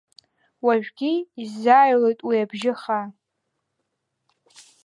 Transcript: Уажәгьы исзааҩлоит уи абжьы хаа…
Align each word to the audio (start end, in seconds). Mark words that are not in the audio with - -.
Уажәгьы 0.65 1.11
исзааҩлоит 1.41 2.19
уи 2.27 2.35
абжьы 2.43 2.73
хаа… 2.81 3.05